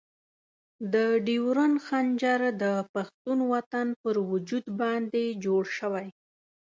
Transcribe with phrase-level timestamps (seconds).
[0.93, 0.95] د
[1.25, 6.07] ډیورنډ خنجر د پښتون وطن پر وجود باندې جوړ شوی.